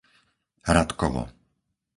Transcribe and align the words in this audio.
Ratkovo 0.75 1.23